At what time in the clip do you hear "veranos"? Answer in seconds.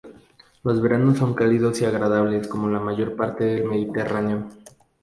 0.81-1.19